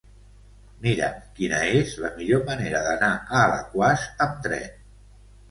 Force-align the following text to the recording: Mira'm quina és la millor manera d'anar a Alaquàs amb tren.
Mira'm 0.85 1.19
quina 1.39 1.59
és 1.81 1.93
la 2.05 2.11
millor 2.15 2.41
manera 2.49 2.81
d'anar 2.89 3.11
a 3.19 3.43
Alaquàs 3.43 4.09
amb 4.27 4.43
tren. 4.49 4.69